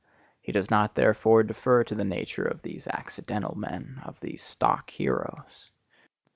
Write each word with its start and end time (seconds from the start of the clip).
He 0.41 0.51
does 0.51 0.71
not 0.71 0.95
therefore 0.95 1.43
defer 1.43 1.83
to 1.83 1.93
the 1.93 2.03
nature 2.03 2.41
of 2.43 2.63
these 2.63 2.87
accidental 2.87 3.53
men, 3.53 4.01
of 4.03 4.19
these 4.19 4.41
stock 4.41 4.89
heroes. 4.89 5.69